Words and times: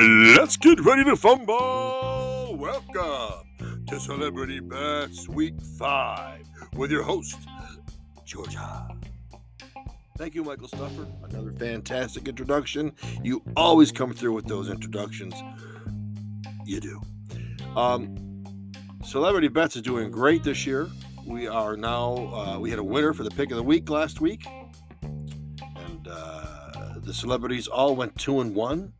Let's 0.00 0.56
get 0.56 0.78
ready 0.84 1.02
to 1.04 1.16
fumble. 1.16 2.56
Welcome 2.56 3.84
to 3.88 3.98
Celebrity 3.98 4.60
Bets 4.60 5.28
Week 5.28 5.60
5 5.60 6.48
with 6.76 6.92
your 6.92 7.02
host, 7.02 7.36
Georgia. 8.24 8.86
Thank 10.16 10.36
you, 10.36 10.44
Michael 10.44 10.68
Stuffer. 10.68 11.08
Another 11.28 11.50
fantastic 11.50 12.28
introduction. 12.28 12.92
You 13.24 13.42
always 13.56 13.90
come 13.90 14.12
through 14.12 14.34
with 14.34 14.46
those 14.46 14.70
introductions. 14.70 15.34
You 16.64 16.78
do. 16.78 17.00
Um, 17.74 18.44
Celebrity 19.02 19.48
Bets 19.48 19.74
is 19.74 19.82
doing 19.82 20.12
great 20.12 20.44
this 20.44 20.64
year. 20.64 20.88
We 21.26 21.48
are 21.48 21.76
now, 21.76 22.14
uh, 22.32 22.58
we 22.60 22.70
had 22.70 22.78
a 22.78 22.84
winner 22.84 23.12
for 23.12 23.24
the 23.24 23.30
pick 23.30 23.50
of 23.50 23.56
the 23.56 23.64
week 23.64 23.90
last 23.90 24.20
week. 24.20 24.46
Uh, 27.08 27.10
the 27.10 27.14
celebrities 27.14 27.66
all 27.66 27.96
went 27.96 28.14
two 28.16 28.40
and 28.40 28.54
one. 28.54 28.92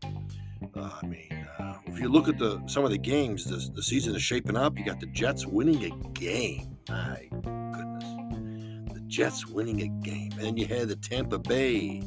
Uh, 0.74 0.90
I 1.02 1.06
mean, 1.06 1.46
uh, 1.58 1.74
if 1.86 2.00
you 2.00 2.08
look 2.08 2.28
at 2.28 2.38
the 2.38 2.60
some 2.66 2.84
of 2.84 2.90
the 2.90 2.98
games, 2.98 3.44
the, 3.44 3.74
the 3.74 3.82
season 3.82 4.14
is 4.14 4.22
shaping 4.22 4.56
up. 4.56 4.78
You 4.78 4.84
got 4.84 5.00
the 5.00 5.06
Jets 5.06 5.46
winning 5.46 5.84
a 5.84 5.90
game. 6.10 6.78
My 6.88 7.28
goodness, 7.30 8.94
the 8.94 9.02
Jets 9.06 9.46
winning 9.46 9.82
a 9.82 9.88
game, 10.02 10.32
and 10.32 10.40
then 10.40 10.56
you 10.56 10.66
had 10.66 10.88
the 10.88 10.96
Tampa 10.96 11.38
Bay 11.38 12.02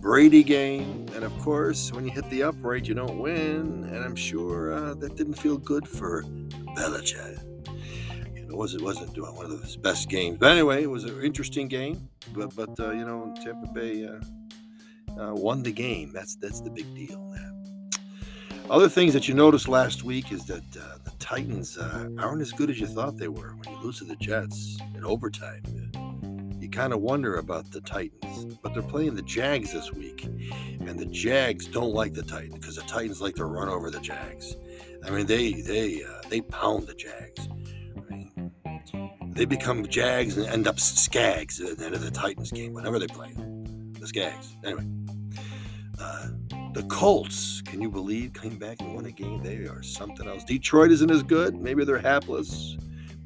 Brady 0.00 0.42
game, 0.42 1.06
and 1.14 1.24
of 1.24 1.36
course, 1.38 1.92
when 1.92 2.04
you 2.04 2.10
hit 2.10 2.28
the 2.30 2.42
upright, 2.42 2.86
you 2.88 2.94
don't 2.94 3.18
win. 3.18 3.88
And 3.90 4.04
I'm 4.04 4.16
sure 4.16 4.72
uh, 4.72 4.94
that 4.94 5.16
didn't 5.16 5.34
feel 5.34 5.58
good 5.58 5.86
for 5.86 6.24
Belichick. 6.76 7.38
It 8.26 8.56
wasn't 8.56 9.14
doing 9.14 9.34
one 9.34 9.46
of 9.46 9.62
his 9.62 9.76
best 9.76 10.08
games, 10.08 10.38
but 10.38 10.50
anyway, 10.52 10.82
it 10.82 10.90
was 10.90 11.04
an 11.04 11.22
interesting 11.22 11.68
game. 11.68 12.08
But 12.32 12.54
but 12.56 12.78
uh, 12.80 12.90
you 12.90 13.04
know, 13.04 13.32
Tampa 13.44 13.72
Bay. 13.72 14.08
Uh, 15.18 15.32
won 15.34 15.62
the 15.62 15.72
game. 15.72 16.12
That's 16.12 16.36
that's 16.36 16.60
the 16.60 16.70
big 16.70 16.92
deal. 16.94 17.24
Other 18.70 18.88
things 18.88 19.12
that 19.12 19.28
you 19.28 19.34
noticed 19.34 19.68
last 19.68 20.04
week 20.04 20.32
is 20.32 20.46
that 20.46 20.64
uh, 20.76 20.96
the 21.04 21.12
Titans 21.18 21.76
uh, 21.76 22.08
aren't 22.18 22.40
as 22.40 22.50
good 22.50 22.70
as 22.70 22.80
you 22.80 22.86
thought 22.86 23.18
they 23.18 23.28
were. 23.28 23.54
When 23.56 23.76
you 23.76 23.84
lose 23.84 23.98
to 23.98 24.04
the 24.04 24.16
Jets 24.16 24.78
in 24.94 25.04
overtime, 25.04 25.62
you 26.58 26.70
kind 26.70 26.94
of 26.94 27.02
wonder 27.02 27.36
about 27.36 27.70
the 27.70 27.82
Titans. 27.82 28.56
But 28.62 28.72
they're 28.72 28.82
playing 28.82 29.16
the 29.16 29.22
Jags 29.22 29.74
this 29.74 29.92
week, 29.92 30.24
and 30.24 30.98
the 30.98 31.04
Jags 31.04 31.66
don't 31.66 31.92
like 31.92 32.14
the 32.14 32.22
Titans 32.22 32.54
because 32.54 32.76
the 32.76 32.82
Titans 32.82 33.20
like 33.20 33.34
to 33.34 33.44
run 33.44 33.68
over 33.68 33.90
the 33.90 34.00
Jags. 34.00 34.56
I 35.04 35.10
mean, 35.10 35.26
they 35.26 35.52
they 35.52 36.02
uh, 36.02 36.22
they 36.30 36.40
pound 36.40 36.86
the 36.86 36.94
Jags. 36.94 37.46
They 39.34 39.44
become 39.44 39.86
Jags 39.88 40.38
and 40.38 40.46
end 40.46 40.66
up 40.66 40.76
Skags 40.76 41.60
at 41.60 41.76
the 41.76 41.84
end 41.84 41.94
of 41.94 42.02
the 42.02 42.10
Titans 42.10 42.50
game 42.50 42.72
whenever 42.72 42.98
they 42.98 43.08
play 43.08 43.34
the 43.34 44.06
Skags. 44.06 44.54
Anyway. 44.64 44.86
Uh, 45.98 46.28
the 46.74 46.82
Colts, 46.88 47.62
can 47.62 47.80
you 47.80 47.90
believe, 47.90 48.32
came 48.32 48.58
back 48.58 48.80
and 48.80 48.94
won 48.94 49.06
a 49.06 49.12
game? 49.12 49.42
They 49.42 49.58
are 49.66 49.82
something 49.82 50.26
else. 50.26 50.44
Detroit 50.44 50.90
isn't 50.90 51.10
as 51.10 51.22
good. 51.22 51.54
Maybe 51.54 51.84
they're 51.84 51.98
hapless. 51.98 52.76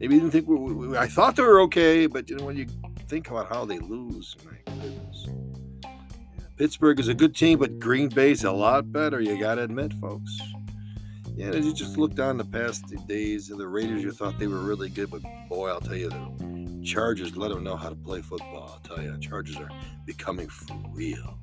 Maybe 0.01 0.15
you 0.15 0.21
didn't 0.21 0.33
think 0.33 0.49
we, 0.49 0.57
we, 0.57 0.97
I 0.97 1.07
thought 1.07 1.37
they 1.37 1.43
were 1.43 1.61
okay, 1.63 2.07
but 2.07 2.29
you 2.31 2.37
know 2.37 2.45
when 2.45 2.57
you 2.57 2.67
think 3.09 3.31
about 3.31 3.49
how 3.49 3.65
they 3.65 3.79
lose, 3.79 4.37
my 4.45 4.73
goodness. 4.73 5.29
Pittsburgh 6.57 7.01
is 7.01 7.09
a 7.09 7.15
good 7.15 7.35
team, 7.35 7.59
but 7.59 7.79
Green 7.79 8.09
Bay's 8.09 8.45
a 8.45 8.53
lot 8.53 8.93
better. 8.93 9.21
You 9.21 9.39
got 9.39 9.57
to 9.57 9.63
admit, 9.63 9.93
folks. 9.95 10.39
Yeah, 11.35 11.51
as 11.51 11.65
you 11.65 11.73
just 11.73 11.97
look 11.97 12.15
down 12.15 12.37
the 12.37 12.45
past 12.45 12.85
days, 13.07 13.51
of 13.51 13.59
the 13.59 13.69
Raiders, 13.69 14.03
you 14.03 14.11
thought 14.11 14.39
they 14.41 14.49
were 14.49 14.59
really 14.59 14.89
good, 14.89 15.09
but 15.09 15.23
boy, 15.49 15.69
I'll 15.69 15.81
tell 15.81 15.95
you, 15.95 16.11
the 16.11 16.83
Chargers 16.85 17.37
let 17.37 17.51
them 17.51 17.63
know 17.63 17.77
how 17.77 17.89
to 17.89 17.95
play 17.95 18.23
football. 18.23 18.73
I'll 18.75 18.81
tell 18.81 19.03
you, 19.03 19.13
the 19.13 19.19
Chargers 19.19 19.57
are 19.57 19.71
becoming 20.05 20.51
real. 20.91 21.39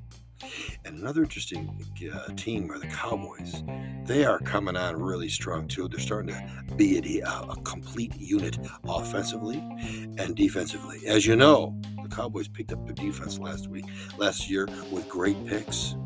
And 0.84 0.98
another 0.98 1.22
interesting 1.22 1.84
uh, 2.12 2.28
team 2.36 2.70
are 2.70 2.78
the 2.78 2.86
Cowboys. 2.88 3.62
They 4.04 4.24
are 4.24 4.38
coming 4.40 4.76
on 4.76 5.00
really 5.00 5.28
strong 5.28 5.66
too. 5.66 5.88
They're 5.88 5.98
starting 5.98 6.34
to 6.34 6.74
be 6.76 7.20
a, 7.20 7.28
a, 7.28 7.56
complete 7.64 8.12
unit 8.18 8.58
offensively 8.84 9.58
and 10.18 10.36
defensively. 10.36 11.06
As 11.06 11.26
you 11.26 11.36
know, 11.36 11.74
the 12.02 12.08
Cowboys 12.08 12.48
picked 12.48 12.72
up 12.72 12.86
the 12.86 12.92
defense 12.92 13.38
last 13.38 13.68
week, 13.68 13.86
last 14.18 14.50
year 14.50 14.68
with 14.90 15.08
great 15.08 15.44
picks, 15.46 15.96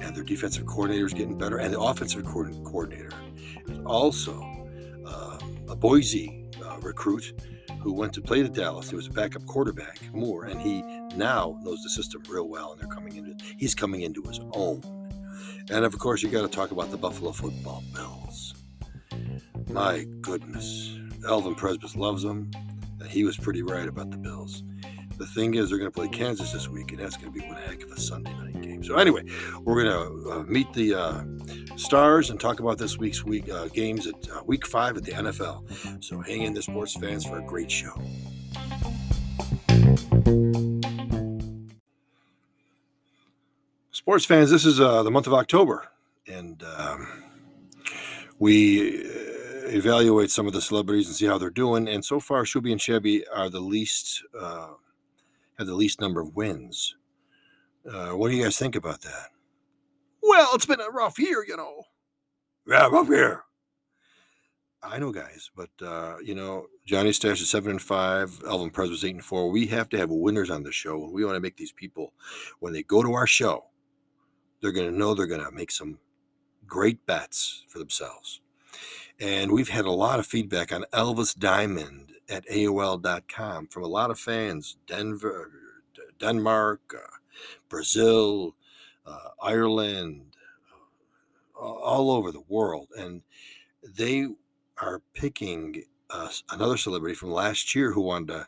and 0.00 0.14
their 0.14 0.24
defensive 0.24 0.66
coordinator 0.66 1.06
is 1.06 1.14
getting 1.14 1.38
better, 1.38 1.58
and 1.58 1.72
the 1.72 1.80
offensive 1.80 2.24
coordinator 2.24 3.10
is 3.68 3.78
also 3.86 4.40
uh, 5.06 5.38
a 5.68 5.76
Boise 5.76 6.50
uh, 6.64 6.78
recruit 6.80 7.32
who 7.80 7.92
went 7.92 8.12
to 8.14 8.20
play 8.20 8.42
the 8.42 8.48
Dallas. 8.48 8.90
He 8.90 8.96
was 8.96 9.06
a 9.06 9.10
backup 9.10 9.44
quarterback, 9.46 10.00
Moore, 10.14 10.44
and 10.44 10.60
he 10.60 10.82
now 11.16 11.58
knows 11.62 11.82
the 11.82 11.90
system 11.90 12.22
real 12.28 12.48
well. 12.48 12.72
And 12.72 12.80
they're 12.80 12.88
coming 12.88 13.16
into 13.16 13.36
he's 13.56 13.74
coming 13.74 14.02
into 14.02 14.22
his 14.22 14.40
own. 14.52 14.82
And 15.70 15.84
of 15.84 15.98
course, 15.98 16.22
you 16.22 16.28
got 16.28 16.42
to 16.42 16.48
talk 16.48 16.70
about 16.70 16.90
the 16.90 16.96
Buffalo 16.96 17.32
Football 17.32 17.82
Bills. 17.94 18.54
My 19.70 20.04
goodness, 20.20 20.98
Elvin 21.26 21.54
Presbus 21.54 21.96
loves 21.96 22.22
them. 22.22 22.50
and 23.00 23.08
He 23.08 23.24
was 23.24 23.36
pretty 23.36 23.62
right 23.62 23.88
about 23.88 24.10
the 24.10 24.18
Bills. 24.18 24.62
The 25.16 25.26
thing 25.26 25.54
is, 25.54 25.70
they're 25.70 25.78
going 25.78 25.90
to 25.90 25.94
play 25.94 26.08
Kansas 26.08 26.52
this 26.52 26.68
week, 26.68 26.90
and 26.90 27.00
that's 27.00 27.16
going 27.16 27.32
to 27.32 27.38
be 27.38 27.46
one 27.46 27.56
heck 27.56 27.82
of 27.84 27.90
a 27.92 28.00
Sunday 28.00 28.32
night 28.34 28.60
game. 28.62 28.82
So 28.82 28.96
anyway, 28.96 29.22
we're 29.62 29.82
going 29.84 29.92
to 29.92 30.30
uh, 30.30 30.42
meet 30.42 30.72
the 30.72 30.94
uh, 30.94 31.24
stars 31.76 32.30
and 32.30 32.40
talk 32.40 32.58
about 32.58 32.78
this 32.78 32.98
week's 32.98 33.24
week 33.24 33.48
uh, 33.48 33.68
games 33.68 34.08
at 34.08 34.14
uh, 34.30 34.42
Week 34.44 34.66
Five 34.66 34.96
at 34.96 35.04
the 35.04 35.12
NFL. 35.12 36.02
So 36.02 36.20
hang 36.20 36.42
in, 36.42 36.52
the 36.52 36.62
sports 36.62 36.94
fans, 36.94 37.24
for 37.24 37.38
a 37.38 37.42
great 37.42 37.70
show. 37.70 37.94
Sports 44.04 44.26
fans, 44.26 44.50
this 44.50 44.66
is 44.66 44.82
uh, 44.82 45.02
the 45.02 45.10
month 45.10 45.26
of 45.26 45.32
October, 45.32 45.88
and 46.30 46.62
um, 46.76 47.08
we 48.38 49.00
uh, 49.00 49.68
evaluate 49.68 50.30
some 50.30 50.46
of 50.46 50.52
the 50.52 50.60
celebrities 50.60 51.06
and 51.06 51.16
see 51.16 51.24
how 51.24 51.38
they're 51.38 51.48
doing. 51.48 51.88
And 51.88 52.04
so 52.04 52.20
far, 52.20 52.44
Shooby 52.44 52.70
and 52.70 52.78
Chevy 52.78 53.26
are 53.28 53.48
the 53.48 53.60
least 53.60 54.22
have 54.38 55.66
the 55.66 55.74
least 55.74 56.02
number 56.02 56.20
of 56.20 56.36
wins. 56.36 56.96
Uh, 57.90 58.10
what 58.10 58.28
do 58.28 58.36
you 58.36 58.42
guys 58.42 58.58
think 58.58 58.76
about 58.76 59.00
that? 59.00 59.30
Well, 60.22 60.50
it's 60.52 60.66
been 60.66 60.82
a 60.82 60.90
rough 60.90 61.18
year, 61.18 61.42
you 61.42 61.56
know. 61.56 61.84
Yeah, 62.68 62.88
rough 62.88 63.08
year. 63.08 63.44
I 64.82 64.98
know, 64.98 65.12
guys, 65.12 65.50
but 65.56 65.70
uh, 65.80 66.16
you 66.22 66.34
know, 66.34 66.66
Johnny 66.84 67.12
Stash 67.12 67.40
is 67.40 67.48
seven 67.48 67.70
and 67.70 67.80
five. 67.80 68.38
Elvin 68.46 68.68
Prez 68.68 68.90
was 68.90 69.02
eight 69.02 69.14
and 69.14 69.24
four. 69.24 69.50
We 69.50 69.64
have 69.68 69.88
to 69.88 69.96
have 69.96 70.10
winners 70.10 70.50
on 70.50 70.62
the 70.62 70.72
show. 70.72 71.08
We 71.08 71.24
want 71.24 71.36
to 71.36 71.40
make 71.40 71.56
these 71.56 71.72
people, 71.72 72.12
when 72.60 72.74
they 72.74 72.82
go 72.82 73.02
to 73.02 73.14
our 73.14 73.26
show, 73.26 73.64
they're 74.64 74.72
going 74.72 74.90
to 74.90 74.98
know 74.98 75.12
they're 75.12 75.26
going 75.26 75.44
to 75.44 75.52
make 75.52 75.70
some 75.70 75.98
great 76.66 77.04
bets 77.04 77.66
for 77.68 77.78
themselves. 77.78 78.40
And 79.20 79.52
we've 79.52 79.68
had 79.68 79.84
a 79.84 79.90
lot 79.90 80.18
of 80.18 80.26
feedback 80.26 80.72
on 80.72 80.86
Elvis 80.90 81.38
Diamond 81.38 82.12
at 82.30 82.48
AOL.com 82.48 83.66
from 83.66 83.82
a 83.82 83.88
lot 83.88 84.10
of 84.10 84.18
fans 84.18 84.78
Denver, 84.86 85.50
Denmark, 86.18 86.80
uh, 86.94 87.16
Brazil, 87.68 88.56
uh, 89.04 89.28
Ireland, 89.42 90.34
uh, 91.54 91.60
all 91.60 92.10
over 92.10 92.32
the 92.32 92.44
world. 92.48 92.88
And 92.96 93.20
they 93.86 94.28
are 94.80 95.02
picking 95.12 95.82
another 96.50 96.78
celebrity 96.78 97.14
from 97.14 97.32
last 97.32 97.74
year 97.74 97.92
who 97.92 98.00
wanted 98.00 98.28
to, 98.28 98.46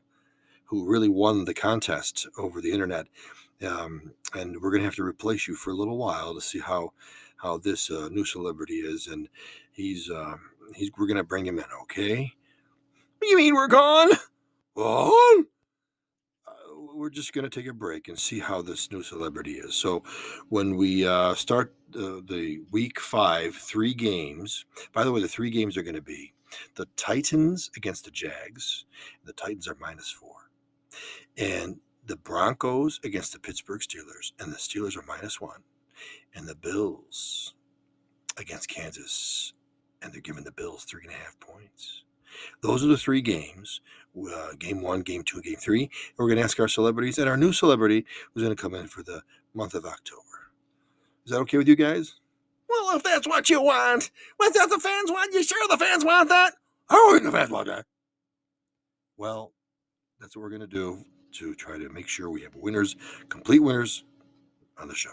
who 0.64 0.88
really 0.88 1.10
won 1.10 1.44
the 1.44 1.52
contest 1.52 2.26
over 2.38 2.62
the 2.62 2.72
internet. 2.72 3.06
Um, 3.64 4.12
and 4.34 4.60
we're 4.60 4.70
going 4.70 4.80
to 4.80 4.86
have 4.86 4.96
to 4.96 5.04
replace 5.04 5.48
you 5.48 5.54
for 5.54 5.70
a 5.70 5.74
little 5.74 5.96
while 5.96 6.34
to 6.34 6.40
see 6.40 6.60
how 6.60 6.92
how 7.36 7.58
this 7.58 7.90
uh, 7.90 8.08
new 8.10 8.24
celebrity 8.24 8.76
is. 8.76 9.06
And 9.06 9.28
he's 9.72 10.10
uh, 10.10 10.36
he's 10.74 10.90
we're 10.96 11.06
going 11.06 11.16
to 11.16 11.24
bring 11.24 11.46
him 11.46 11.58
in, 11.58 11.64
okay? 11.82 12.32
You 13.22 13.36
mean 13.36 13.54
we're 13.54 13.68
gone? 13.68 14.10
Gone? 14.76 15.46
Uh, 16.46 16.52
we're 16.94 17.10
just 17.10 17.32
going 17.32 17.48
to 17.48 17.50
take 17.50 17.68
a 17.68 17.72
break 17.72 18.08
and 18.08 18.18
see 18.18 18.40
how 18.40 18.62
this 18.62 18.90
new 18.92 19.02
celebrity 19.02 19.52
is. 19.52 19.74
So, 19.74 20.02
when 20.48 20.76
we 20.76 21.06
uh, 21.06 21.34
start 21.34 21.74
uh, 21.94 22.20
the 22.28 22.60
week 22.70 23.00
five, 23.00 23.54
three 23.54 23.94
games, 23.94 24.64
by 24.92 25.02
the 25.02 25.12
way, 25.12 25.20
the 25.20 25.28
three 25.28 25.50
games 25.50 25.76
are 25.76 25.82
going 25.82 25.96
to 25.96 26.02
be 26.02 26.34
the 26.74 26.86
Titans 26.96 27.70
against 27.76 28.04
the 28.04 28.10
Jags. 28.10 28.84
The 29.24 29.32
Titans 29.32 29.66
are 29.66 29.76
minus 29.80 30.10
four. 30.10 30.50
And 31.36 31.80
the 32.06 32.16
Broncos 32.16 33.00
against 33.04 33.32
the 33.32 33.38
Pittsburgh 33.38 33.80
Steelers. 33.80 34.32
And 34.38 34.52
the 34.52 34.56
Steelers 34.56 34.96
are 34.96 35.04
minus 35.06 35.40
one. 35.40 35.62
And 36.34 36.46
the 36.46 36.54
Bills 36.54 37.54
against 38.36 38.68
Kansas. 38.68 39.52
And 40.02 40.12
they're 40.12 40.20
giving 40.20 40.44
the 40.44 40.52
Bills 40.52 40.84
three 40.84 41.02
and 41.04 41.12
a 41.12 41.16
half 41.16 41.38
points. 41.40 42.04
Those 42.62 42.84
are 42.84 42.88
the 42.88 42.98
three 42.98 43.22
games 43.22 43.80
uh, 44.16 44.52
game 44.58 44.80
one, 44.80 45.00
game 45.00 45.22
two, 45.22 45.42
game 45.42 45.56
three. 45.56 45.82
And 45.82 46.18
we're 46.18 46.26
going 46.26 46.38
to 46.38 46.44
ask 46.44 46.58
our 46.58 46.68
celebrities 46.68 47.18
and 47.18 47.28
our 47.28 47.36
new 47.36 47.52
celebrity 47.52 48.06
who's 48.32 48.42
going 48.42 48.54
to 48.54 48.60
come 48.60 48.74
in 48.74 48.86
for 48.86 49.02
the 49.02 49.22
month 49.54 49.74
of 49.74 49.84
October. 49.84 50.22
Is 51.24 51.32
that 51.32 51.38
okay 51.40 51.58
with 51.58 51.68
you 51.68 51.76
guys? 51.76 52.14
Well, 52.68 52.96
if 52.96 53.02
that's 53.02 53.26
what 53.26 53.48
you 53.50 53.62
want, 53.62 54.10
what 54.36 54.54
that 54.54 54.70
the 54.70 54.78
fans 54.78 55.10
want, 55.10 55.32
you 55.34 55.42
sure 55.42 55.68
the 55.68 55.76
fans 55.76 56.04
want 56.04 56.28
that? 56.28 56.54
Oh, 56.90 57.18
the 57.22 57.30
fans 57.30 57.50
want 57.50 57.68
that. 57.68 57.84
Well, 59.16 59.52
that's 60.20 60.36
what 60.36 60.42
we're 60.42 60.50
going 60.50 60.60
to 60.62 60.66
do 60.66 61.04
to 61.38 61.54
try 61.54 61.78
to 61.78 61.88
make 61.88 62.08
sure 62.08 62.30
we 62.30 62.42
have 62.42 62.54
winners, 62.54 62.96
complete 63.28 63.60
winners 63.60 64.04
on 64.78 64.88
the 64.88 64.94
show. 64.94 65.10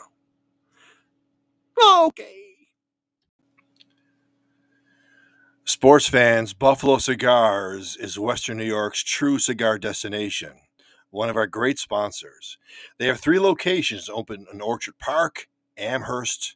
Okay. 1.81 2.39
Sports 5.65 6.07
fans, 6.07 6.53
Buffalo 6.53 6.97
Cigars 6.97 7.95
is 7.95 8.19
Western 8.19 8.57
New 8.57 8.65
York's 8.65 9.01
true 9.01 9.39
cigar 9.39 9.77
destination, 9.77 10.51
one 11.09 11.29
of 11.29 11.37
our 11.37 11.47
great 11.47 11.79
sponsors. 11.79 12.57
They 12.99 13.07
have 13.07 13.19
three 13.19 13.39
locations 13.39 14.09
open 14.09 14.45
in 14.51 14.59
Orchard 14.61 14.99
Park, 14.99 15.47
Amherst, 15.77 16.55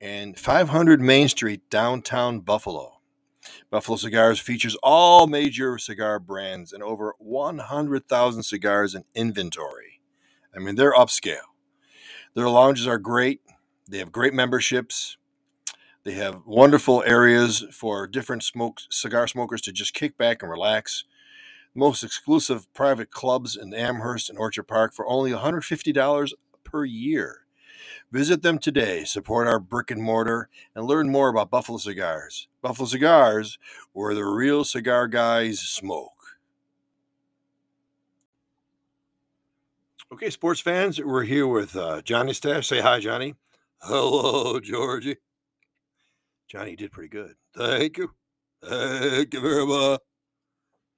and 0.00 0.38
500 0.38 1.00
Main 1.00 1.28
Street, 1.28 1.68
downtown 1.70 2.40
Buffalo. 2.40 2.95
Buffalo 3.70 3.96
Cigars 3.96 4.38
features 4.38 4.76
all 4.82 5.26
major 5.26 5.78
cigar 5.78 6.18
brands 6.18 6.72
and 6.72 6.82
over 6.82 7.14
100,000 7.18 8.42
cigars 8.42 8.94
in 8.94 9.04
inventory. 9.14 10.00
I 10.54 10.58
mean, 10.58 10.76
they're 10.76 10.94
upscale. 10.94 11.52
Their 12.34 12.48
lounges 12.48 12.86
are 12.86 12.98
great. 12.98 13.40
They 13.88 13.98
have 13.98 14.12
great 14.12 14.34
memberships. 14.34 15.16
They 16.04 16.12
have 16.12 16.42
wonderful 16.46 17.02
areas 17.04 17.64
for 17.72 18.06
different 18.06 18.44
smoke 18.44 18.80
cigar 18.90 19.26
smokers 19.26 19.60
to 19.62 19.72
just 19.72 19.94
kick 19.94 20.16
back 20.16 20.42
and 20.42 20.50
relax. 20.50 21.04
Most 21.74 22.04
exclusive 22.04 22.72
private 22.72 23.10
clubs 23.10 23.56
in 23.56 23.74
Amherst 23.74 24.30
and 24.30 24.38
Orchard 24.38 24.64
Park 24.64 24.94
for 24.94 25.06
only 25.06 25.32
$150 25.32 26.32
per 26.64 26.84
year. 26.84 27.45
Visit 28.10 28.42
them 28.42 28.58
today, 28.58 29.04
support 29.04 29.46
our 29.46 29.58
brick 29.58 29.90
and 29.90 30.02
mortar, 30.02 30.48
and 30.74 30.86
learn 30.86 31.10
more 31.10 31.28
about 31.28 31.50
Buffalo 31.50 31.78
Cigars. 31.78 32.48
Buffalo 32.62 32.86
Cigars, 32.86 33.58
where 33.92 34.14
the 34.14 34.24
real 34.24 34.64
cigar 34.64 35.08
guys 35.08 35.60
smoke. 35.60 36.12
Okay, 40.12 40.30
sports 40.30 40.60
fans, 40.60 41.00
we're 41.00 41.24
here 41.24 41.46
with 41.46 41.74
uh, 41.74 42.00
Johnny 42.02 42.32
Stash. 42.32 42.68
Say 42.68 42.80
hi, 42.80 43.00
Johnny. 43.00 43.34
Hello, 43.80 44.60
Georgie. 44.60 45.16
Johnny 46.48 46.76
did 46.76 46.92
pretty 46.92 47.08
good. 47.08 47.34
Thank 47.56 47.98
you. 47.98 48.12
Thank 48.64 49.34
you 49.34 49.40
very 49.40 49.66
much. 49.66 50.00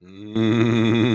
Mm. 0.03 1.08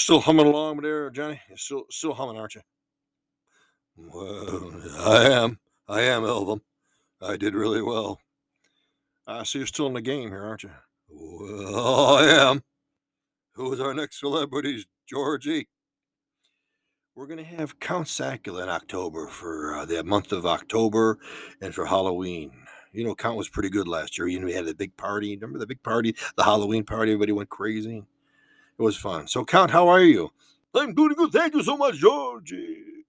Still 0.00 0.20
humming 0.20 0.46
along 0.46 0.78
there, 0.78 1.10
Johnny? 1.10 1.42
You're 1.46 1.58
still 1.58 1.84
still 1.90 2.14
humming, 2.14 2.38
aren't 2.38 2.54
you? 2.54 2.62
Well, 3.98 4.80
I 4.98 5.26
am. 5.26 5.58
I 5.86 6.00
am, 6.00 6.24
Elvin. 6.24 6.62
I 7.20 7.36
did 7.36 7.54
really 7.54 7.82
well. 7.82 8.18
I 9.26 9.42
see 9.42 9.58
you're 9.58 9.66
still 9.66 9.88
in 9.88 9.92
the 9.92 10.00
game 10.00 10.30
here, 10.30 10.42
aren't 10.42 10.62
you? 10.62 10.70
Well, 11.10 12.16
I 12.16 12.24
am. 12.24 12.62
Who 13.52 13.70
is 13.74 13.78
our 13.78 13.92
next 13.92 14.20
celebrity, 14.20 14.86
Georgie? 15.06 15.68
We're 17.14 17.26
going 17.26 17.44
to 17.44 17.44
have 17.44 17.78
Count 17.78 18.06
Sacula 18.06 18.62
in 18.62 18.68
October 18.70 19.26
for 19.26 19.76
uh, 19.76 19.84
the 19.84 20.02
month 20.02 20.32
of 20.32 20.46
October 20.46 21.18
and 21.60 21.74
for 21.74 21.84
Halloween. 21.84 22.52
You 22.92 23.04
know, 23.04 23.14
Count 23.14 23.36
was 23.36 23.50
pretty 23.50 23.68
good 23.68 23.86
last 23.86 24.16
year. 24.16 24.28
You 24.28 24.40
know, 24.40 24.46
we 24.46 24.54
had 24.54 24.66
a 24.66 24.74
big 24.74 24.96
party. 24.96 25.36
Remember 25.36 25.58
the 25.58 25.66
big 25.66 25.82
party, 25.82 26.16
the 26.36 26.44
Halloween 26.44 26.84
party? 26.84 27.12
Everybody 27.12 27.32
went 27.32 27.50
crazy. 27.50 28.02
It 28.80 28.82
was 28.82 28.96
fun. 28.96 29.28
So, 29.28 29.44
Count, 29.44 29.70
how 29.72 29.88
are 29.88 30.00
you? 30.00 30.32
I'm 30.74 30.94
doing 30.94 31.12
good. 31.12 31.32
Thank 31.32 31.52
you 31.52 31.62
so 31.62 31.76
much, 31.76 31.96
Georgie. 31.96 33.04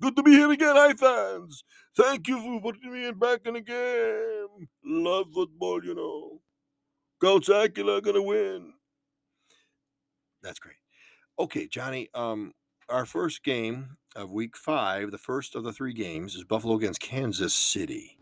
Good 0.00 0.14
to 0.14 0.22
be 0.22 0.30
here 0.30 0.52
again, 0.52 0.76
hi 0.76 0.92
fans. 0.92 1.64
Thank 1.96 2.28
you 2.28 2.40
for 2.40 2.60
putting 2.60 2.92
me 2.92 3.08
in 3.08 3.18
back 3.18 3.40
in 3.44 3.54
the 3.54 3.60
game. 3.60 4.68
Love 4.84 5.26
football, 5.34 5.82
you 5.82 5.96
know. 5.96 6.40
Count 7.20 7.42
Sacula 7.42 8.00
gonna 8.00 8.22
win. 8.22 8.72
That's 10.44 10.60
great. 10.60 10.76
Okay, 11.40 11.66
Johnny. 11.66 12.08
Um, 12.14 12.52
our 12.88 13.04
first 13.04 13.42
game 13.42 13.96
of 14.14 14.30
Week 14.30 14.56
Five, 14.56 15.10
the 15.10 15.18
first 15.18 15.56
of 15.56 15.64
the 15.64 15.72
three 15.72 15.92
games, 15.92 16.36
is 16.36 16.44
Buffalo 16.44 16.76
against 16.76 17.00
Kansas 17.00 17.52
City. 17.52 18.16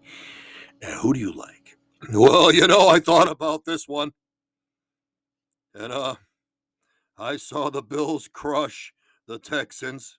And 0.81 0.95
who 0.95 1.13
do 1.13 1.21
you 1.21 1.33
like? 1.33 1.77
Well, 2.15 2.51
you 2.51 2.67
know, 2.67 2.89
I 2.89 2.99
thought 2.99 3.31
about 3.31 3.67
this 3.67 3.87
one, 3.87 4.13
and 5.75 5.93
uh, 5.93 6.15
I 7.17 7.37
saw 7.37 7.71
the 7.71 7.83
Bills 7.83 8.29
crush 8.33 8.93
the 9.27 9.39
Texans 9.39 10.19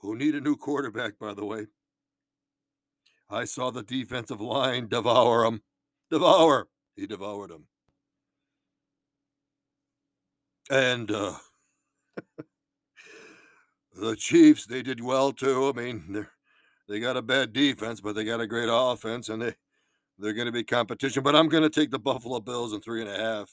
who 0.00 0.16
need 0.16 0.34
a 0.34 0.40
new 0.40 0.56
quarterback, 0.56 1.18
by 1.18 1.34
the 1.34 1.44
way. 1.44 1.66
I 3.30 3.44
saw 3.44 3.70
the 3.70 3.82
defensive 3.82 4.40
line 4.40 4.88
devour 4.88 5.44
them. 5.44 5.62
Devour. 6.10 6.68
He 6.94 7.06
devoured 7.06 7.50
them. 7.50 7.66
And 10.70 11.10
uh, 11.10 11.34
the 13.94 14.16
Chiefs, 14.16 14.66
they 14.66 14.82
did 14.82 15.02
well 15.02 15.32
too. 15.32 15.72
I 15.74 15.78
mean, 15.78 16.26
they 16.88 17.00
got 17.00 17.16
a 17.16 17.22
bad 17.22 17.52
defense, 17.52 18.00
but 18.00 18.14
they 18.14 18.24
got 18.24 18.40
a 18.40 18.46
great 18.46 18.68
offense, 18.70 19.28
and 19.28 19.42
they 19.42 19.54
they're 20.18 20.32
going 20.32 20.46
to 20.46 20.52
be 20.52 20.64
competition. 20.64 21.22
But 21.22 21.34
I'm 21.34 21.48
going 21.48 21.64
to 21.64 21.70
take 21.70 21.90
the 21.90 21.98
Buffalo 21.98 22.40
Bills 22.40 22.72
in 22.72 22.80
three 22.80 23.00
and 23.00 23.10
a 23.10 23.16
half. 23.16 23.50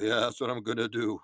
Yeah, 0.00 0.20
that's 0.20 0.40
what 0.40 0.50
I'm 0.50 0.62
going 0.62 0.76
to 0.78 0.88
do. 0.88 1.20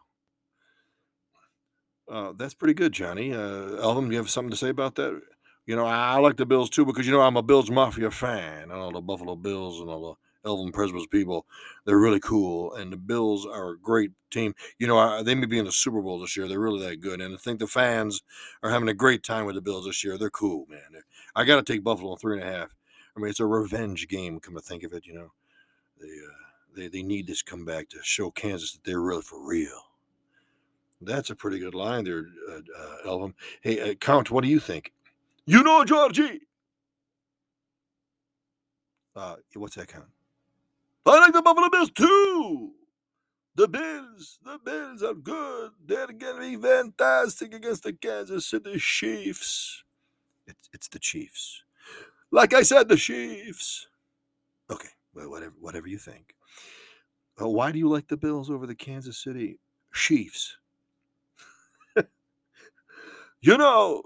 Uh, 2.11 2.33
that's 2.37 2.55
pretty 2.55 2.75
good, 2.75 2.93
Johnny. 2.93 3.33
Uh, 3.33 3.77
Elvin, 3.77 4.07
do 4.07 4.13
you 4.13 4.19
have 4.19 4.31
something 4.31 4.51
to 4.51 4.57
say 4.57 4.69
about 4.69 4.97
that? 4.97 5.21
You 5.67 5.77
know, 5.77 5.87
I, 5.87 6.19
like 6.19 6.37
the 6.37 6.47
Bills 6.47 6.69
too 6.69 6.85
because 6.85 7.07
you 7.07 7.13
know 7.13 7.21
I'm 7.21 7.37
a 7.37 7.43
Bills 7.43 7.71
Mafia 7.71 8.11
fan. 8.11 8.63
And 8.65 8.73
all 8.73 8.91
the 8.91 9.01
Buffalo 9.01 9.37
Bills 9.37 9.81
and 9.81 9.89
all 9.89 10.19
the 10.45 10.49
Elvin 10.49 10.73
Presby's 10.73 11.07
people, 11.07 11.47
they're 11.85 11.99
really 11.99 12.19
cool, 12.19 12.75
and 12.75 12.93
the 12.93 12.97
Bills 12.97 13.47
are 13.47 13.71
a 13.71 13.79
great 13.79 14.11
team. 14.31 14.55
You 14.79 14.89
know, 14.89 14.99
I, 14.99 15.23
they 15.23 15.37
may 15.37 15.47
be 15.47 15.59
in 15.59 15.67
the 15.67 15.73
Super 15.73 16.03
Bowl 16.03 16.19
this 16.19 16.37
year. 16.37 16.49
They're 16.49 16.59
really 16.59 16.85
that 16.85 17.01
good, 17.01 17.21
and 17.21 17.33
I 17.33 17.39
think 17.39 17.61
the 17.61 17.69
fans 17.69 18.23
are 18.63 18.71
having 18.71 18.89
a 18.89 18.95
great 18.95 19.23
time 19.23 19.47
with 19.47 19.55
the 19.55 19.61
Bills 19.61 19.85
this 19.87 20.03
year. 20.03 20.19
They're 20.19 20.31
cool, 20.31 20.67
man. 20.69 20.81
They're, 20.91 21.05
I 21.37 21.45
got 21.45 21.65
to 21.65 21.73
take 21.73 21.85
Buffalo 21.85 22.17
three 22.17 22.41
and 22.41 22.49
a 22.49 22.53
half. 22.53 22.75
I 23.17 23.21
mean, 23.21 23.31
it's 23.31 23.41
a 23.41 23.47
revenge 23.47 24.09
game. 24.09 24.41
Come 24.41 24.55
to 24.55 24.61
think 24.61 24.83
of 24.83 24.93
it, 24.93 25.07
you 25.07 25.15
know, 25.15 25.33
they 26.01 26.09
uh, 26.09 26.35
they 26.75 26.89
they 26.89 27.03
need 27.03 27.29
this 27.29 27.43
comeback 27.43 27.89
to 27.91 27.99
show 28.03 28.33
Kansas 28.33 28.73
that 28.73 28.85
they're 28.85 29.01
really 29.01 29.23
for 29.23 29.47
real. 29.47 29.92
That's 31.05 31.31
a 31.31 31.37
pretty 31.37 31.59
good 31.59 31.75
line 31.75 32.05
there, 32.05 32.27
uh, 32.51 32.61
uh, 32.79 32.97
Elvin. 33.07 33.35
Hey, 33.61 33.91
uh, 33.91 33.95
Count, 33.95 34.31
what 34.31 34.45
do 34.45 34.51
you 34.51 34.61
think? 34.61 34.93
You 35.47 35.63
know, 35.63 35.85
Georgie. 35.85 36.41
Uh, 39.15 39.37
what's 39.55 39.77
that, 39.77 39.89
Count? 39.89 40.07
I 41.05 41.19
like 41.19 41.33
the 41.33 41.43
Buffalo 41.43 41.69
Bills 41.69 41.91
too. 41.91 42.73
The 43.55 43.69
Bills, 43.69 44.39
the 44.45 44.59
Bills 44.65 45.03
are 45.03 45.15
good. 45.15 45.73
They're 45.85 46.07
gonna 46.07 46.41
be 46.41 46.57
fantastic 46.57 47.53
against 47.53 47.83
the 47.83 47.93
Kansas 47.93 48.47
City 48.47 48.79
Chiefs. 48.79 49.85
It's 50.47 50.71
it's 50.73 50.89
the 50.89 50.99
Chiefs. 50.99 51.63
Like 52.31 52.55
I 52.55 52.63
said, 52.63 52.89
the 52.89 52.97
Chiefs. 52.97 53.89
Okay, 54.71 54.89
well, 55.15 55.29
whatever 55.29 55.55
whatever 55.61 55.87
you 55.87 55.99
think. 55.99 56.35
Uh, 57.41 57.49
why 57.49 57.73
do 57.73 57.79
you 57.79 57.89
like 57.89 58.09
the 58.09 58.17
Bills 58.17 58.51
over 58.51 58.67
the 58.67 58.75
Kansas 58.75 59.19
City 59.19 59.59
Chiefs? 59.93 60.57
You 63.43 63.59
know, 63.59 64.05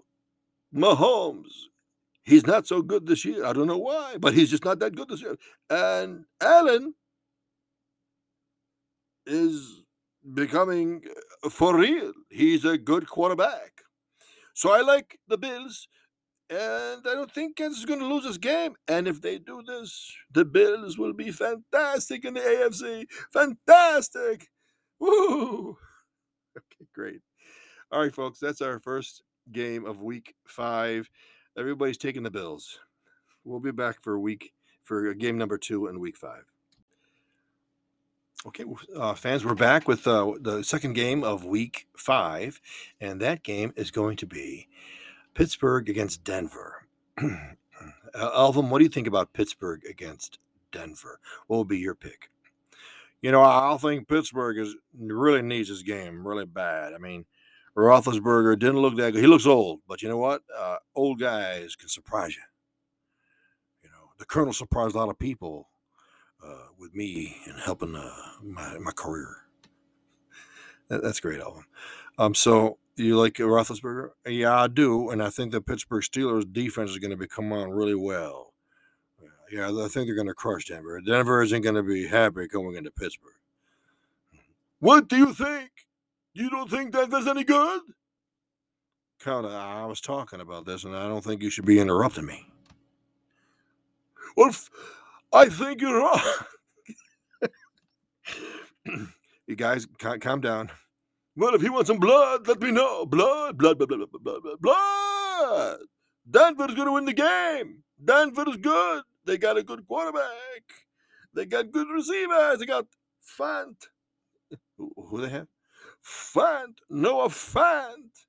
Mahomes, 0.75 1.53
he's 2.25 2.47
not 2.47 2.67
so 2.67 2.81
good 2.83 3.07
this 3.07 3.25
year. 3.25 3.45
I 3.45 3.53
don't 3.53 3.67
know 3.67 3.79
why, 3.79 4.17
but 4.19 4.35
he's 4.35 4.51
just 4.51 4.65
not 4.65 4.79
that 4.79 4.97
good 4.97 5.09
this 5.11 5.23
year. 5.23 5.37
And 5.69 6.25
Allen 6.41 6.95
is 9.27 9.83
becoming 10.35 11.03
uh, 11.45 11.51
for 11.51 11.77
real. 11.77 12.13
He's 12.31 12.65
a 12.65 12.79
good 12.79 13.09
quarterback. 13.09 13.83
So 14.55 14.73
I 14.73 14.81
like 14.81 15.19
the 15.29 15.37
Bills, 15.37 15.87
and 16.49 17.03
I 17.07 17.15
don't 17.15 17.31
think 17.31 17.57
Kansas 17.57 17.81
is 17.81 17.85
going 17.85 18.01
to 18.01 18.07
lose 18.07 18.25
this 18.25 18.39
game. 18.39 18.75
And 18.89 19.07
if 19.07 19.21
they 19.21 19.39
do 19.39 19.63
this, 19.67 20.15
the 20.33 20.47
Bills 20.47 20.97
will 20.97 21.13
be 21.13 21.31
fantastic 21.31 22.25
in 22.25 22.35
the 22.35 22.41
AFC. 22.41 23.07
Fantastic. 23.33 24.49
Woo! 24.99 25.77
Okay, 26.57 26.87
great. 26.95 27.21
All 27.93 28.01
right, 28.01 28.15
folks, 28.15 28.39
that's 28.41 28.63
our 28.63 28.81
first 28.81 29.23
game 29.53 29.85
of 29.85 30.03
week 30.03 30.35
five. 30.47 31.09
Everybody's 31.57 31.99
taking 31.99 32.23
the 32.23 32.31
Bills. 32.31 32.81
We'll 33.45 33.61
be 33.61 33.71
back 33.71 34.03
for 34.03 34.19
week 34.19 34.53
for 34.83 35.13
game 35.15 35.39
number 35.39 35.59
two 35.59 35.87
in 35.87 36.01
week 36.01 36.17
five. 36.17 36.45
Okay, 38.47 38.65
uh, 38.95 39.15
fans, 39.15 39.45
we're 39.45 39.55
back 39.55 39.89
with 39.89 40.07
uh, 40.07 40.33
the 40.41 40.63
second 40.63 40.93
game 40.93 41.25
of 41.25 41.45
week 41.45 41.89
five, 41.97 42.61
and 43.01 43.21
that 43.21 43.43
game 43.43 43.73
is 43.75 43.91
going 43.91 44.17
to 44.19 44.27
be 44.27 44.69
Pittsburgh 45.35 45.89
against 45.89 46.23
Denver. 46.23 46.87
Alvin, 48.15 48.71
what 48.71 48.79
do 48.79 48.85
you 48.85 48.91
think 48.91 49.09
about 49.09 49.33
Pittsburgh 49.33 49.83
against 49.89 50.39
Denver? 50.71 51.19
What 51.47 51.57
will 51.57 51.65
be 51.65 51.79
your 51.79 51.95
pick? 51.95 52.31
You 53.21 53.33
know, 53.33 53.43
I 53.43 53.77
think 53.81 54.07
Pittsburgh 54.07 54.59
is 54.59 54.77
really 54.97 55.43
needs 55.43 55.69
this 55.69 55.83
game 55.83 56.27
really 56.27 56.47
bad. 56.47 56.93
I 56.95 56.99
mean, 56.99 57.25
Roethlisberger 57.77 58.59
didn't 58.59 58.81
look 58.81 58.97
that 58.97 59.13
good. 59.13 59.21
He 59.21 59.27
looks 59.27 59.47
old, 59.47 59.81
but 59.87 60.03
you 60.03 60.09
know 60.09 60.17
what? 60.17 60.43
Uh, 60.57 60.77
old 60.95 61.21
guys 61.21 61.77
can 61.77 61.89
surprise 61.89 62.35
you. 62.35 62.43
You 63.83 63.91
know, 63.91 64.11
the 64.19 64.25
Colonel 64.25 64.53
surprised 64.53 64.95
a 64.95 64.99
lot 64.99 65.11
of 65.11 65.19
people 65.19 65.69
uh, 66.45 66.69
with 66.79 66.95
me 66.95 67.37
and 67.47 67.61
helping 67.61 67.95
uh, 67.95 68.11
my 68.43 68.79
my 68.79 68.93
career. 68.93 69.37
That, 70.89 71.03
that's 71.03 71.21
great, 71.21 71.41
Alvin. 71.41 71.65
Um, 72.19 72.35
so 72.35 72.79
you 72.97 73.19
like 73.19 73.35
Roethlisberger? 73.35 74.11
Yeah, 74.27 74.63
I 74.63 74.69
do, 74.69 75.11
and 75.11 75.23
I 75.23 75.29
think 75.29 75.53
the 75.53 75.61
Pittsburgh 75.61 76.03
Steelers 76.03 76.51
defense 76.51 76.91
is 76.91 76.99
going 76.99 77.17
to 77.17 77.29
come 77.29 77.53
on 77.53 77.71
really 77.71 77.95
well. 77.95 78.55
Yeah, 79.53 79.69
I 79.69 79.89
think 79.89 80.07
they're 80.07 80.15
going 80.15 80.27
to 80.27 80.35
crush 80.35 80.67
Denver. 80.67 81.01
Denver 81.01 81.43
isn't 81.43 81.63
going 81.63 81.77
to 81.77 81.83
be 81.83 82.09
happy 82.09 82.49
going 82.49 82.75
into 82.75 82.91
Pittsburgh. 82.91 83.33
What 84.81 85.09
do 85.09 85.17
you 85.17 85.33
think? 85.33 85.71
You 86.37 86.51
don't 86.51 86.69
think 86.71 86.93
Denver's 86.93 87.27
any 87.27 87.45
good? 87.45 87.81
Count, 89.21 89.47
I 89.47 89.87
was 89.87 90.03
talking 90.03 90.43
about 90.43 90.67
this, 90.67 90.85
and 90.85 90.95
I 90.95 91.09
don't 91.09 91.25
think 91.25 91.43
you 91.43 91.49
should 91.49 91.65
be 91.65 91.81
interrupting 91.81 92.27
me. 92.27 92.47
Well, 94.37 94.55
I 95.33 95.49
think 95.49 95.81
you're 95.81 95.99
wrong. 95.99 96.21
you 99.47 99.57
guys, 99.57 99.87
calm 99.99 100.43
down. 100.43 100.71
Well, 101.37 101.55
if 101.55 101.63
he 101.63 101.71
wants 101.71 101.89
some 101.89 101.99
blood, 101.99 102.47
let 102.47 102.61
me 102.61 102.71
know. 102.71 103.07
Blood, 103.07 103.57
blood, 103.57 103.79
blood, 103.79 103.89
blood, 103.89 104.11
blood, 104.23 104.43
blood, 104.43 104.61
blood. 104.61 105.79
Denver's 106.31 106.75
going 106.75 106.87
to 106.87 106.93
win 106.93 107.07
the 107.07 107.15
game. 107.15 107.83
Denver's 108.05 108.59
good. 108.59 109.05
They 109.25 109.39
got 109.39 109.57
a 109.57 109.63
good 109.63 109.89
quarterback. 109.89 110.65
They 111.33 111.47
got 111.47 111.73
good 111.73 111.89
receivers. 111.89 112.59
They 112.59 112.67
got 112.67 112.85
Fant. 113.39 113.87
Who 114.77 115.23
they 115.23 115.31
have? 115.31 115.47
Fant. 116.07 116.79
Noah 116.89 117.29
Fant. 117.29 118.27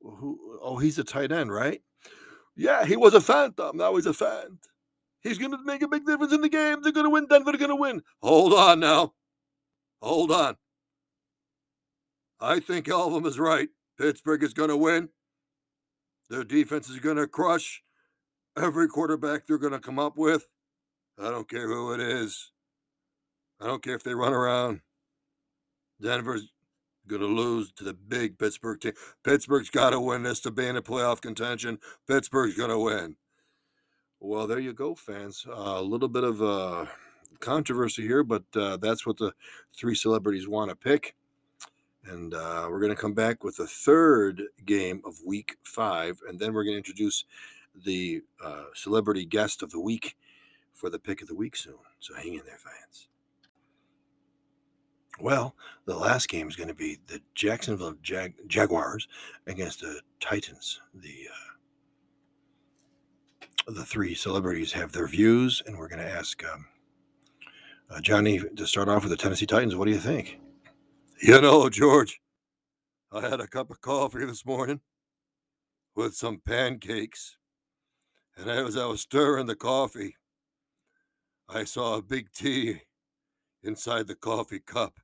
Who, 0.00 0.58
oh, 0.62 0.78
he's 0.78 0.98
a 0.98 1.04
tight 1.04 1.32
end, 1.32 1.52
right? 1.52 1.82
Yeah, 2.56 2.84
he 2.84 2.96
was 2.96 3.14
a 3.14 3.20
phantom. 3.20 3.76
Now 3.76 3.96
he's 3.96 4.06
a 4.06 4.10
Fant. 4.10 4.58
He's 5.20 5.38
going 5.38 5.50
to 5.50 5.58
make 5.64 5.82
a 5.82 5.88
big 5.88 6.06
difference 6.06 6.32
in 6.32 6.40
the 6.40 6.48
game. 6.48 6.82
They're 6.82 6.92
going 6.92 7.04
to 7.04 7.10
win. 7.10 7.26
Denver's 7.26 7.56
going 7.56 7.70
to 7.70 7.76
win. 7.76 8.02
Hold 8.22 8.52
on 8.52 8.80
now. 8.80 9.14
Hold 10.00 10.30
on. 10.30 10.56
I 12.40 12.60
think 12.60 12.88
Elvin 12.88 13.26
is 13.26 13.38
right. 13.38 13.68
Pittsburgh 13.98 14.44
is 14.44 14.54
going 14.54 14.68
to 14.68 14.76
win. 14.76 15.08
Their 16.30 16.44
defense 16.44 16.88
is 16.88 17.00
going 17.00 17.16
to 17.16 17.26
crush 17.26 17.82
every 18.56 18.86
quarterback 18.86 19.46
they're 19.46 19.58
going 19.58 19.72
to 19.72 19.80
come 19.80 19.98
up 19.98 20.16
with. 20.16 20.48
I 21.18 21.30
don't 21.30 21.48
care 21.48 21.66
who 21.66 21.92
it 21.92 22.00
is. 22.00 22.52
I 23.60 23.66
don't 23.66 23.82
care 23.82 23.96
if 23.96 24.04
they 24.04 24.14
run 24.14 24.32
around. 24.32 24.82
Denver's 26.00 26.48
going 27.08 27.22
to 27.22 27.26
lose 27.26 27.72
to 27.72 27.84
the 27.84 27.94
big 27.94 28.38
Pittsburgh 28.38 28.80
team. 28.80 28.92
Pittsburgh's 29.24 29.70
got 29.70 29.90
to 29.90 30.00
win 30.00 30.22
this 30.22 30.40
to 30.40 30.50
be 30.50 30.66
in 30.66 30.76
a 30.76 30.82
playoff 30.82 31.20
contention. 31.20 31.78
Pittsburgh's 32.06 32.56
going 32.56 32.70
to 32.70 32.78
win. 32.78 33.16
Well, 34.20 34.46
there 34.46 34.58
you 34.58 34.72
go, 34.72 34.94
fans. 34.94 35.46
Uh, 35.48 35.76
a 35.76 35.82
little 35.82 36.08
bit 36.08 36.24
of 36.24 36.42
uh, 36.42 36.86
controversy 37.40 38.02
here, 38.02 38.22
but 38.22 38.44
uh, 38.54 38.76
that's 38.76 39.06
what 39.06 39.16
the 39.16 39.32
three 39.72 39.94
celebrities 39.94 40.48
want 40.48 40.70
to 40.70 40.76
pick. 40.76 41.14
And 42.04 42.34
uh, 42.34 42.66
we're 42.70 42.80
going 42.80 42.94
to 42.94 43.00
come 43.00 43.14
back 43.14 43.44
with 43.44 43.56
the 43.56 43.66
third 43.66 44.42
game 44.64 45.02
of 45.04 45.16
week 45.24 45.56
five. 45.62 46.20
And 46.28 46.38
then 46.38 46.52
we're 46.52 46.64
going 46.64 46.74
to 46.74 46.78
introduce 46.78 47.24
the 47.84 48.22
uh, 48.44 48.64
celebrity 48.74 49.24
guest 49.24 49.62
of 49.62 49.70
the 49.70 49.80
week 49.80 50.16
for 50.72 50.90
the 50.90 50.98
pick 50.98 51.20
of 51.22 51.28
the 51.28 51.34
week 51.34 51.56
soon. 51.56 51.74
So 51.98 52.14
hang 52.14 52.34
in 52.34 52.42
there, 52.46 52.56
fans. 52.58 53.08
Well, 55.20 55.54
the 55.84 55.96
last 55.96 56.28
game 56.28 56.48
is 56.48 56.56
going 56.56 56.68
to 56.68 56.74
be 56.74 56.98
the 57.06 57.20
Jacksonville 57.34 57.94
Jag- 58.02 58.34
Jaguars 58.46 59.08
against 59.46 59.80
the 59.80 60.00
Titans. 60.20 60.80
The 60.94 61.28
uh, 61.30 61.34
the 63.72 63.84
three 63.84 64.14
celebrities 64.14 64.72
have 64.72 64.92
their 64.92 65.08
views, 65.08 65.62
and 65.66 65.76
we're 65.76 65.88
going 65.88 66.02
to 66.02 66.10
ask 66.10 66.42
um, 66.44 66.66
uh, 67.90 68.00
Johnny 68.00 68.38
to 68.38 68.66
start 68.66 68.88
off 68.88 69.02
with 69.02 69.10
the 69.10 69.16
Tennessee 69.16 69.46
Titans. 69.46 69.74
What 69.74 69.86
do 69.86 69.90
you 69.90 69.98
think? 69.98 70.38
You 71.20 71.40
know, 71.40 71.68
George, 71.68 72.20
I 73.10 73.20
had 73.20 73.40
a 73.40 73.48
cup 73.48 73.70
of 73.70 73.80
coffee 73.80 74.24
this 74.24 74.46
morning 74.46 74.80
with 75.96 76.14
some 76.14 76.40
pancakes. 76.44 77.36
And 78.36 78.48
as 78.48 78.76
I 78.76 78.86
was 78.86 79.00
stirring 79.00 79.46
the 79.46 79.56
coffee, 79.56 80.14
I 81.48 81.64
saw 81.64 81.96
a 81.96 82.02
big 82.02 82.30
T 82.32 82.82
inside 83.64 84.06
the 84.06 84.14
coffee 84.14 84.60
cup. 84.60 85.00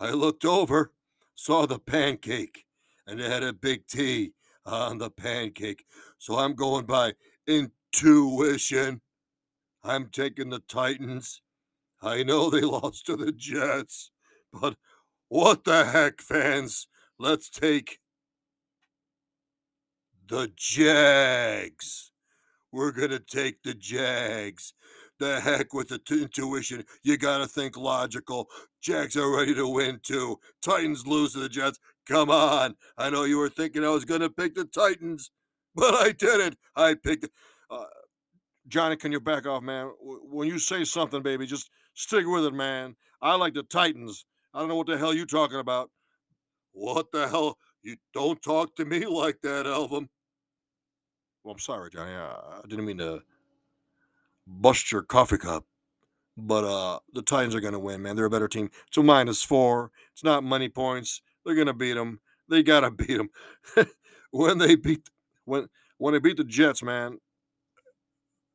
I 0.00 0.10
looked 0.10 0.44
over, 0.44 0.92
saw 1.34 1.66
the 1.66 1.78
pancake, 1.78 2.64
and 3.06 3.20
it 3.20 3.30
had 3.30 3.42
a 3.42 3.52
big 3.52 3.86
T 3.86 4.32
on 4.64 4.98
the 4.98 5.10
pancake. 5.10 5.84
So 6.18 6.38
I'm 6.38 6.54
going 6.54 6.86
by 6.86 7.14
intuition. 7.46 9.00
I'm 9.82 10.08
taking 10.10 10.50
the 10.50 10.62
Titans. 10.68 11.42
I 12.02 12.22
know 12.22 12.50
they 12.50 12.60
lost 12.62 13.06
to 13.06 13.16
the 13.16 13.32
Jets, 13.32 14.10
but 14.52 14.76
what 15.28 15.64
the 15.64 15.84
heck, 15.84 16.20
fans? 16.20 16.86
Let's 17.18 17.50
take 17.50 17.98
the 20.26 20.52
Jags. 20.54 22.12
We're 22.70 22.92
going 22.92 23.10
to 23.10 23.18
take 23.18 23.62
the 23.62 23.74
Jags. 23.74 24.74
The 25.18 25.40
heck 25.40 25.74
with 25.74 25.88
the 25.88 25.98
t- 25.98 26.22
intuition. 26.22 26.84
You 27.02 27.16
got 27.16 27.38
to 27.38 27.46
think 27.46 27.76
logical. 27.76 28.48
Jags 28.80 29.16
are 29.16 29.36
ready 29.36 29.54
to 29.54 29.66
win 29.66 30.00
too. 30.02 30.38
Titans 30.62 31.06
lose 31.06 31.32
to 31.32 31.40
the 31.40 31.48
Jets. 31.48 31.78
Come 32.06 32.30
on. 32.30 32.74
I 32.96 33.10
know 33.10 33.24
you 33.24 33.38
were 33.38 33.48
thinking 33.48 33.84
I 33.84 33.90
was 33.90 34.04
going 34.04 34.20
to 34.20 34.30
pick 34.30 34.54
the 34.54 34.64
Titans, 34.64 35.30
but 35.74 35.94
I 35.94 36.12
didn't. 36.12 36.56
I 36.76 36.94
picked. 36.94 37.28
Uh, 37.70 37.84
Johnny, 38.68 38.96
can 38.96 39.12
you 39.12 39.20
back 39.20 39.46
off, 39.46 39.62
man? 39.62 39.90
When 40.00 40.46
you 40.46 40.58
say 40.58 40.84
something, 40.84 41.22
baby, 41.22 41.46
just 41.46 41.70
stick 41.94 42.26
with 42.26 42.44
it, 42.44 42.54
man. 42.54 42.94
I 43.20 43.34
like 43.34 43.54
the 43.54 43.64
Titans. 43.64 44.24
I 44.54 44.60
don't 44.60 44.68
know 44.68 44.76
what 44.76 44.86
the 44.86 44.98
hell 44.98 45.12
you're 45.12 45.26
talking 45.26 45.58
about. 45.58 45.90
What 46.72 47.10
the 47.12 47.28
hell? 47.28 47.58
You 47.82 47.96
don't 48.14 48.40
talk 48.42 48.76
to 48.76 48.84
me 48.84 49.06
like 49.06 49.40
that, 49.42 49.66
Elvin. 49.66 50.08
Well, 51.42 51.52
I'm 51.52 51.58
sorry, 51.58 51.90
Johnny. 51.90 52.12
I, 52.12 52.30
I 52.30 52.60
didn't 52.68 52.84
mean 52.84 52.98
to 52.98 53.22
bust 54.48 54.90
your 54.90 55.02
coffee 55.02 55.38
cup. 55.38 55.64
But 56.36 56.64
uh 56.64 56.98
the 57.12 57.22
Titans 57.22 57.54
are 57.54 57.60
going 57.60 57.72
to 57.74 57.78
win, 57.78 58.02
man. 58.02 58.16
They're 58.16 58.24
a 58.24 58.30
better 58.30 58.48
team. 58.48 58.70
It's 58.88 58.96
a 58.96 59.02
minus 59.02 59.42
four. 59.42 59.90
It's 60.12 60.24
not 60.24 60.44
money 60.44 60.68
points. 60.68 61.20
They're 61.44 61.54
going 61.54 61.66
to 61.66 61.74
beat 61.74 61.94
them. 61.94 62.20
They 62.48 62.62
got 62.62 62.80
to 62.80 62.90
beat 62.92 63.18
them. 63.18 63.30
when 64.30 64.58
they 64.58 64.76
beat 64.76 65.08
when 65.44 65.68
when 65.98 66.14
they 66.14 66.20
beat 66.20 66.36
the 66.36 66.44
Jets, 66.44 66.82
man, 66.82 67.18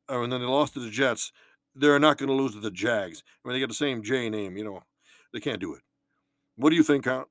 and 0.08 0.32
then 0.32 0.40
they 0.40 0.46
lost 0.46 0.74
to 0.74 0.80
the 0.80 0.90
Jets, 0.90 1.30
they're 1.74 1.98
not 1.98 2.18
going 2.18 2.28
to 2.28 2.34
lose 2.34 2.54
to 2.54 2.60
the 2.60 2.70
Jags. 2.70 3.22
I 3.44 3.48
mean, 3.48 3.54
they 3.54 3.60
got 3.60 3.68
the 3.68 3.74
same 3.74 4.02
J 4.02 4.30
name, 4.30 4.56
you 4.56 4.64
know. 4.64 4.80
They 5.32 5.40
can't 5.40 5.60
do 5.60 5.74
it. 5.74 5.82
What 6.56 6.70
do 6.70 6.76
you 6.76 6.82
think, 6.82 7.04
Count? 7.04 7.28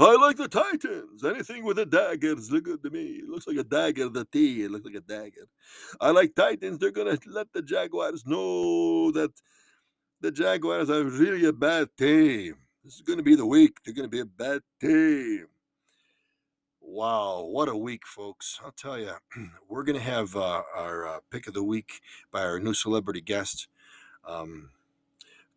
I 0.00 0.16
like 0.16 0.36
the 0.36 0.48
Titans. 0.48 1.24
Anything 1.24 1.64
with 1.64 1.78
a 1.78 1.86
dagger 1.86 2.38
is 2.38 2.48
good 2.48 2.82
to 2.84 2.90
me. 2.90 3.20
It 3.22 3.28
looks 3.28 3.48
like 3.48 3.56
a 3.56 3.64
dagger, 3.64 4.08
the 4.08 4.24
T. 4.24 4.62
It 4.62 4.70
looks 4.70 4.84
like 4.84 4.94
a 4.94 5.00
dagger. 5.00 5.48
I 6.00 6.10
like 6.10 6.36
Titans. 6.36 6.78
They're 6.78 6.92
going 6.92 7.16
to 7.16 7.30
let 7.30 7.52
the 7.52 7.62
Jaguars 7.62 8.24
know 8.24 9.10
that 9.12 9.32
the 10.20 10.30
Jaguars 10.30 10.88
are 10.88 11.02
really 11.02 11.44
a 11.46 11.52
bad 11.52 11.88
team. 11.98 12.54
This 12.84 12.94
is 12.94 13.02
going 13.02 13.18
to 13.18 13.24
be 13.24 13.34
the 13.34 13.46
week. 13.46 13.78
They're 13.84 13.94
going 13.94 14.08
to 14.08 14.16
be 14.16 14.20
a 14.20 14.24
bad 14.24 14.60
team. 14.80 15.46
Wow, 16.80 17.42
what 17.42 17.68
a 17.68 17.76
week, 17.76 18.06
folks. 18.06 18.60
I'll 18.64 18.70
tell 18.70 18.98
you, 18.98 19.12
we're 19.68 19.82
going 19.82 19.98
to 19.98 20.04
have 20.04 20.36
uh, 20.36 20.62
our 20.76 21.06
uh, 21.06 21.20
pick 21.30 21.46
of 21.48 21.54
the 21.54 21.62
week 21.62 22.00
by 22.32 22.42
our 22.42 22.60
new 22.60 22.72
celebrity 22.72 23.20
guest, 23.20 23.68
um, 24.24 24.70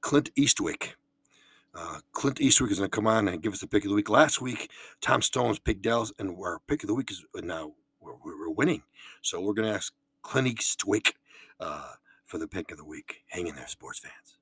Clint 0.02 0.34
Eastwick. 0.36 0.96
Uh, 1.74 2.00
Clint 2.12 2.42
Eastwood 2.42 2.72
is 2.72 2.80
going 2.80 2.90
to 2.90 2.96
come 2.96 3.08
on 3.08 3.28
and 3.28 3.42
give 3.42 3.54
us 3.54 3.62
the 3.62 3.68
pick 3.68 3.86
of 3.86 3.90
the 3.90 3.96
week. 3.96 4.10
Last 4.10 4.42
week, 4.42 4.70
Tom 5.00 5.22
Stone's 5.22 5.60
pick 5.60 5.82
Dallas, 5.82 6.12
and 6.20 6.38
our 6.38 6.60
pick 6.68 6.84
of 6.84 6.88
the 6.88 6.94
week 6.94 7.12
is 7.12 7.24
now 7.36 7.74
we're, 8.00 8.16
we're 8.24 8.50
winning. 8.50 8.84
So 9.22 9.40
we're 9.42 9.54
going 9.54 9.70
to 9.70 9.74
ask 9.74 9.94
Clint 10.22 10.48
Eastwood 10.48 11.14
uh, 11.60 11.94
for 12.26 12.38
the 12.38 12.48
pick 12.48 12.72
of 12.72 12.78
the 12.78 12.84
week. 12.84 13.24
Hang 13.28 13.48
in 13.48 13.56
there, 13.56 13.68
sports 13.68 14.00
fans. 14.00 14.38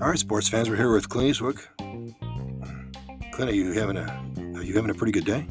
All 0.00 0.08
right, 0.08 0.18
sports 0.18 0.48
fans, 0.48 0.68
we're 0.68 0.76
here 0.76 0.92
with 0.92 1.08
Clint 1.08 1.28
Eastwood. 1.28 1.58
Clint, 3.32 3.50
are 3.50 3.54
you 3.54 3.72
having 3.72 3.96
a 3.96 4.22
are 4.56 4.62
you 4.62 4.74
having 4.74 4.90
a 4.90 4.94
pretty 4.94 5.12
good 5.12 5.24
day? 5.24 5.46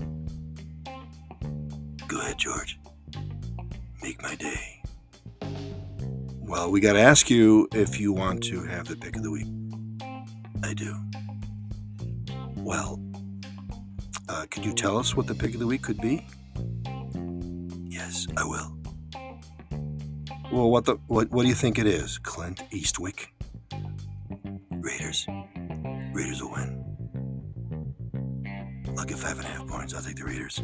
Go 2.08 2.20
ahead, 2.20 2.38
George 2.38 2.78
make 4.02 4.22
my 4.22 4.36
day. 4.36 4.61
Well, 6.52 6.70
we 6.70 6.82
got 6.82 6.94
to 6.94 7.00
ask 7.00 7.30
you 7.30 7.70
if 7.74 7.98
you 7.98 8.12
want 8.12 8.44
to 8.44 8.62
have 8.64 8.86
the 8.86 8.98
pick 8.98 9.16
of 9.16 9.24
the 9.24 9.32
week. 9.32 9.48
I 10.62 10.74
do. 10.74 10.94
Well, 12.58 13.00
uh, 14.28 14.48
could 14.52 14.66
you 14.66 14.74
tell 14.74 14.98
us 14.98 15.16
what 15.16 15.28
the 15.28 15.34
pick 15.34 15.54
of 15.54 15.62
the 15.62 15.66
week 15.66 15.82
could 15.82 16.02
be? 16.02 16.28
Yes, 17.86 18.28
I 18.36 18.44
will. 18.44 18.78
Well, 20.52 20.70
what 20.70 20.84
the 20.84 20.98
what 21.08 21.32
what 21.32 21.44
do 21.44 21.48
you 21.48 21.56
think 21.56 21.80
it 21.80 21.88
is, 21.88 22.18
Clint 22.18 22.70
Eastwick? 22.72 23.28
Raiders. 24.72 25.26
Raiders 26.12 26.44
will 26.44 26.52
win. 26.52 26.84
I'll 28.98 29.06
give 29.06 29.22
five 29.22 29.38
and 29.38 29.48
a 29.48 29.50
half 29.50 29.66
points. 29.68 29.94
I'll 29.94 30.02
take 30.02 30.18
the 30.18 30.26
Raiders. 30.26 30.62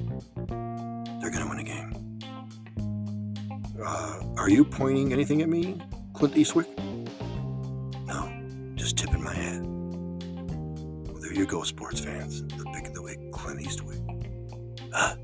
They're 1.21 1.31
gonna 1.31 1.47
win 1.47 1.59
a 1.59 1.63
game. 1.63 2.06
Uh, 3.83 4.19
are 4.37 4.49
you 4.49 4.65
pointing 4.65 5.13
anything 5.13 5.41
at 5.41 5.49
me, 5.49 5.79
Clint 6.13 6.35
Eastwick? 6.35 6.67
No, 8.07 8.73
just 8.75 8.97
tipping 8.97 9.23
my 9.23 9.33
hat. 9.33 9.61
Well, 9.61 11.21
there 11.21 11.33
you 11.33 11.45
go, 11.45 11.63
sports 11.63 11.99
fans. 11.99 12.41
The 12.41 12.65
pick 12.73 12.87
of 12.87 12.93
the 12.93 13.01
week, 13.01 13.31
Clint 13.31 13.61
Eastwick. 13.61 14.01
Huh? 14.91 15.15